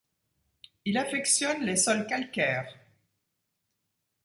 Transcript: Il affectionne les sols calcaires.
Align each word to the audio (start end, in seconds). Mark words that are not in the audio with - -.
Il 0.83 0.97
affectionne 0.97 1.61
les 1.63 1.75
sols 1.75 2.07
calcaires. 2.07 2.73